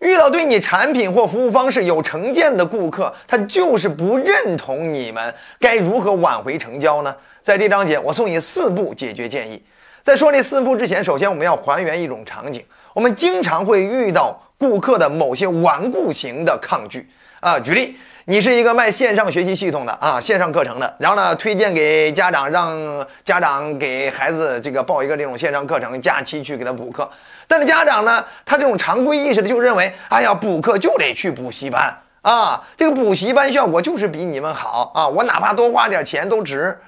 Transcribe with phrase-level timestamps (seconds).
[0.00, 7.14] 遇到对你产品或服务方式有成见的顾客，他就是不认同你们，该如何挽回成交呢？
[7.42, 9.60] 在这章节，我送你四步解决建议。
[10.04, 12.64] 在说这四步之前，首先我们要还原一种场景，
[12.94, 17.08] 我们经常会遇到顾客的某些顽固型的抗拒
[17.40, 17.58] 啊。
[17.60, 27.08] 举例，你是一个卖线上学习系统的啊，线上课程的，然后呢，推荐给家长，让家长给孩子这个报一个这种线上课程，假期去给他补课。
[27.46, 36.78] 但是家长呢，他这种常规意识的就认为，哎呀，补课就得去补习班啊，这个补习班效果就是比你们好啊，我哪怕多花点钱都值。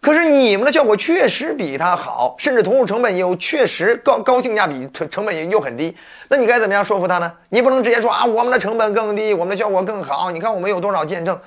[0.00, 5.96] 可是你们的效果确实比他好，甚至投入成本又确实高高性价比，成成本又很低。
[6.28, 7.32] 那你该怎么样说服他呢？
[7.48, 10.30] 你不能直接说啊，我们的成本更低，我们的效果更好。
[10.30, 11.38] 你看我们有多少见证，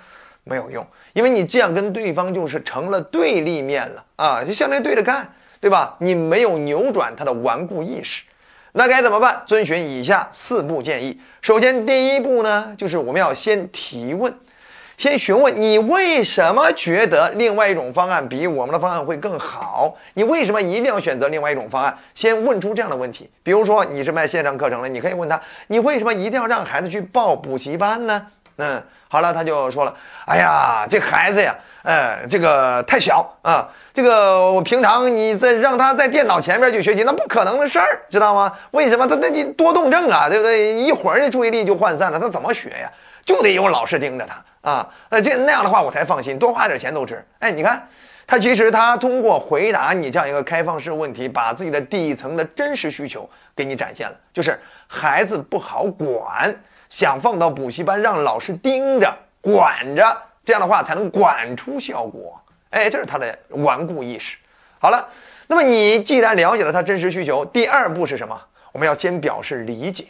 [0.44, 5.95] 没有用，因为你这样跟对方就是成了对立面了啊，就相当于对着干，对吧？
[6.00, 8.23] 你没有扭转他的顽固意识。
[8.72, 9.41] 那该怎么办？
[9.45, 11.20] 遵循以下四步建议。
[11.41, 14.34] 首先，第一步呢，就是我们要先提问，
[15.00, 19.95] 先询问你为什么觉得另外一种方案比我们的方案会更好？
[20.14, 21.97] 你为什么一定要选择另外一种方案？
[22.14, 23.30] 先问出这样的问题。
[23.41, 28.28] 比如说，你是卖线上课程的，你可以问他：你为什么一定要让孩子去报补习班呢？
[28.58, 33.69] 嗯，好了，他就说了：哎呀，这孩子呀，呃，这个太小啊。
[33.94, 38.52] 这个我平常你在让他在电脑前面去学习，那不可能的事儿，知道吗？
[38.72, 40.75] 为什么他那你多动症啊，对不对？
[40.75, 42.91] 一会儿这注意力就涣散了，他怎么学呀？
[43.23, 44.89] 就得有老师盯着他啊。
[45.09, 47.23] 那这那样的话我才放心，多花点钱都值。
[47.39, 47.88] 哎，你看
[48.27, 56.55] 他其实他通过回答你这样一个开放式问题，把自己的底层的真实需求给你展现了，就是孩子不好管，
[56.89, 62.39] 想放到补习班让老师盯着管着，这样的话才能管出效果。
[62.69, 64.38] 哎，这是他的顽固意识。
[64.77, 65.07] 好了，
[65.47, 68.39] 那么你既然了解了他真实需求，第二步是什么？
[68.71, 70.05] 我们要先表示理解。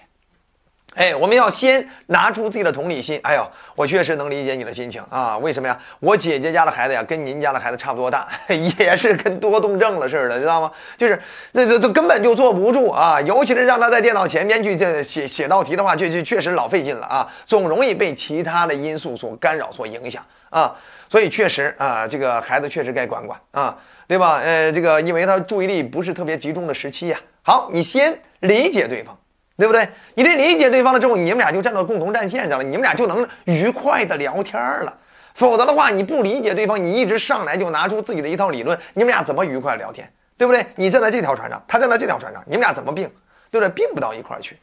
[0.95, 3.19] 哎，我们要先拿出自己的同理心。
[3.23, 5.37] 哎呦，我确实能理解你的心情啊！
[5.37, 5.79] 为什么呀？
[5.99, 8.27] 我姐姐家的孩子呀，跟您家的孩子差不多大，
[8.77, 10.71] 也是跟多动症了似的，知道吗？
[10.97, 11.21] 就是
[11.53, 13.21] 这这这根本就坐不住啊！
[13.21, 17.31] 尤其是让他在电脑前面去这写写道题的话，就就确实老费劲了啊！
[17.45, 20.75] 总容易被其他的因素所干扰、所影响啊！
[21.07, 23.77] 所以确实啊，这个孩子确实该管管啊，
[24.07, 24.41] 对吧？
[24.43, 27.19] 呃，这个因为他注意力不是特别集中的时期呀。
[27.43, 29.15] 好，你先理解对方。
[29.59, 29.87] 对不对？
[30.13, 34.97] 你这理解对方了之后，你们俩就站到共同战线上了，你们俩就能愉快的聊天了。
[35.35, 40.09] 否则的话，你不理解对方，你一直上来就拿出自己的一套理论，你们俩怎么愉快聊天？
[40.37, 40.65] 对不对？
[40.75, 43.03] 你站在这条船上，他站在这条船上，你们俩怎么并？
[43.51, 43.69] 对不对？
[43.69, 44.57] 并不到一块儿去。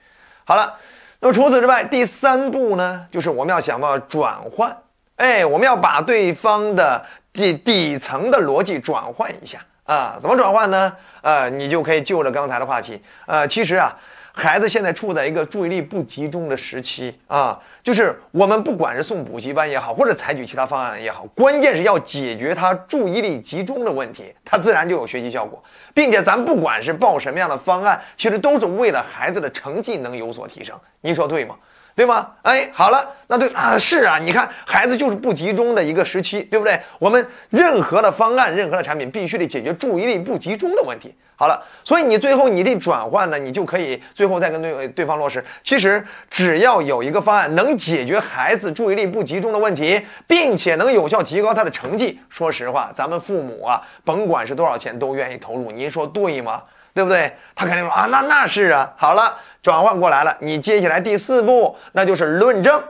[0.45, 0.75] 好了，
[1.21, 4.75] 那么除此之外，第三步呢，就是我们要想办法转换。
[5.17, 7.05] 哎，我们要把对方的
[7.35, 10.17] 底底层的逻辑转换一下啊？
[10.21, 10.93] 怎么转换呢？
[11.21, 13.95] 呃，你就可以就着刚才的话题，呃，其实啊。
[14.39, 25.65] 孩子现在处在一个注意力不集中的时期啊，就是我们不管是送补习班也好，或者采取其他方案也好，关键是要解决他注意力集中的问题，他自然就有学习效果，
[25.95, 31.57] 并且咱不管是报什么样的方案，其实都是为了孩子的成绩能有所提升，您说对吗？
[31.97, 32.29] 对吗？
[32.43, 36.79] 哎，好了，那对啊，是啊，你看孩子就是不集中的一个时期，对不对？
[36.99, 41.15] 我们任何的方案、任何的产品，必须得解决注意力不集中的问题。
[41.37, 45.43] 好了，所以你最后你得转换呢，你就可以最后再跟对对方落实。
[45.65, 55.71] 其实只要有一个方案能解决孩子注意力不集中的问题，并且能有效提高他的成绩，说实话，咱们父母啊，甭管是多少钱都愿意投入。
[55.71, 56.63] 您说对吗？
[56.97, 57.31] 对不对？
[57.55, 58.91] 他肯定说啊，那那是啊。
[58.97, 59.37] 好了。
[59.63, 62.81] 转换过来了，你接下来第四步，那就是论证。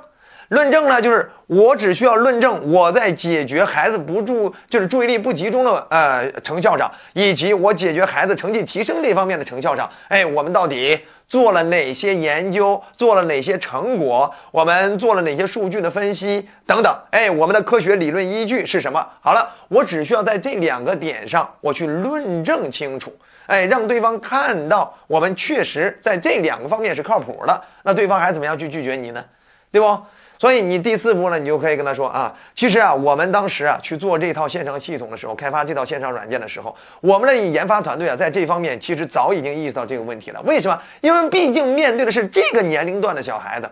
[0.48, 19.04] 论证呢，就是我只需要论证我在解决孩子不注，就是注意力不集中的呃成效上，以及我解决孩子成绩提升这方面的成效上，哎，我们到底做了哪些研究，做了哪些成果，我们做了哪些数据的分析等等，哎，我们的科学理论依据是什么？
[19.20, 23.12] 好了，我只需要在这两个点上，我去论证清楚。
[23.46, 29.24] 哎，让对方看到我们确实在这两个方面是靠谱的，那对方还怎么样去拒绝你呢？
[29.70, 30.00] 对不？
[30.38, 40.40] 所以你第四步呢，你就可以跟他说啊，其实啊，我们当时啊去做这套线上系统的时候，开发这套线上软件的时候，我们的研发团队啊，在这方面其实早已经意识到这个问题了。
[40.42, 40.78] 为什么？
[41.00, 43.70] 因为毕竟面对的是这个年龄段的小孩子，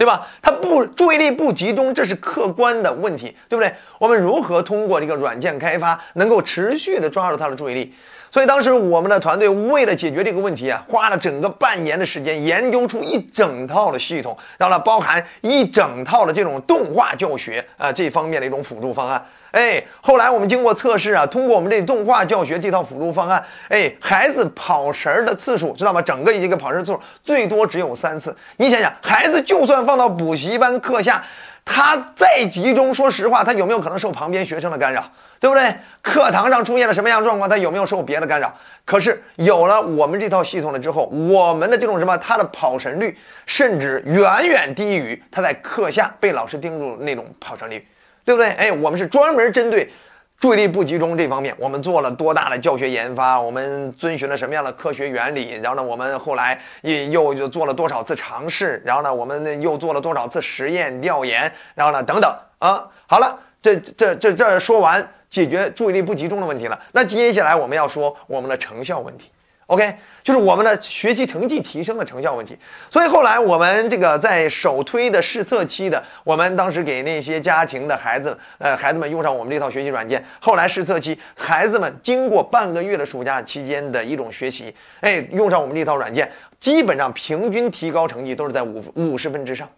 [0.00, 0.26] 对吧？
[0.40, 3.70] 他不注意力不集中，这是客观的问题，对不对？
[3.98, 7.92] 我们如何通过这个软件开发，能够持续的抓住他的注意力？
[8.30, 19.22] 所以当时我们的团队为了解决这个问题啊，花了整个半年的时间，研究出一整套的系统，然后呢，包含一整套的这种动画教学啊这方面的一种辅助方案。
[19.52, 26.00] 哎，后来我们经过测试啊，通过我们这动画教学这套辅助方案，哎，孩子跑神儿的次数知道吗？
[26.00, 28.36] 整个一个跑神次数最多只有三次。
[28.56, 31.24] 你想想，孩子就算放到补习班课下，
[31.64, 35.10] 他再集中，说实话，他有没有可能受旁边学生的干扰？
[35.40, 35.74] 对不对？
[36.02, 38.54] 课堂上出现了什么样状况，他有没有受别的干扰？
[38.84, 43.16] 可是有了我们这套系统了之后，我们的这种什么，他的跑神率
[43.46, 47.86] 甚至远远低于他在课下被老师盯住那种跑神率，
[48.30, 48.50] 对不对？
[48.52, 49.90] 哎，我们是专门针对
[50.38, 65.10] 注意力不集中这方面，我们做了多大的教学研发，我们遵循了什么样的科学原理，然后呢，我们后来又又又做了多少次尝试，然后呢，我们又做了多少次实验调研，然后呢，等等啊，好了，这这这这说完。
[65.30, 66.76] 解决注意力不集中的问题了。
[66.90, 69.30] 那接下来我们要说我们的成效问题
[69.70, 69.94] ，OK，
[70.24, 72.58] 就是我们的学习成绩提升的成效问题。
[72.90, 80.22] 所以后来我们这个在首推的试测期的，我们当时给那些家庭的孩子，呃，孩子们用上我们这套学习软件。
[80.40, 86.28] 后来试测期，孩子们经过半个月的暑假期间的一种学习，哎，用上我们这套软件，
[86.58, 89.68] 基本上平均提高成绩都是在五五十分之上。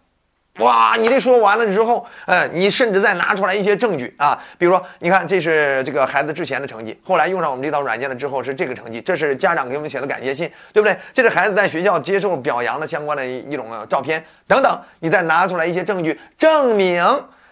[0.59, 10.95] 哇，你这说完了之后，呃，你甚至再拿出来一些证据啊，比如说，你看这是这个孩子之前的成绩，后来用上我们这套软件了之后是这个成绩，这是家长给我们写的感谢信，对不对？
[11.11, 17.03] 这是孩子在学校接受表扬的相关的一种照片等等，你再拿出来一些证据，证明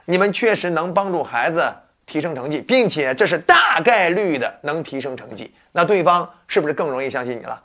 [0.05, 1.73] 你们确实能帮助孩子
[2.05, 7.59] 提升成绩，并且这是大概率的能提升成绩，那对方是不是更容易相信你了？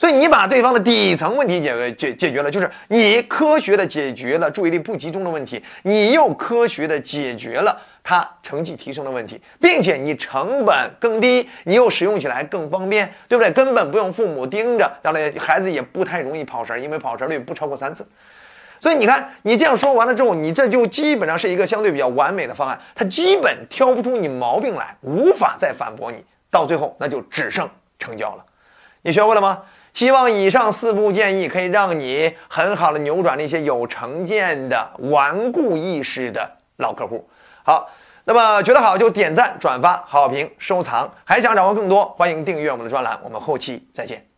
[0.00, 13.52] 所以你把对方的底层问题解决解解决了，就是你科学的解决了注意力不集中的问题，你又科学的解决了他成绩提升的问题，并且你成本更低，你又使用起来更方便，对不对？
[13.52, 18.08] 根本不用父母盯着，将来孩子也不太容易跑神，因为跑神率不超过三次。
[18.78, 27.68] 所以你看，你这样说完了之后，你这就基本上是一个相对比较完美的方案，他基本挑不出你毛病来，无法再反驳你，到最后那就只剩
[27.98, 28.46] 成交了。
[29.02, 29.60] 你学会了吗？
[29.92, 37.28] 希望以上四步建议可以让你很好的扭转那些有成见的顽固意识的老客户。
[37.64, 37.90] 好，
[38.24, 41.12] 那么觉得好就点赞、转发、好评、收藏。
[41.24, 43.18] 还想掌握更多，欢迎订阅我们的专栏。
[43.24, 44.29] 我们后期再见。